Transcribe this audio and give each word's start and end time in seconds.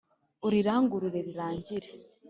urirangurure 0.47 1.17
rirangire 1.27 1.89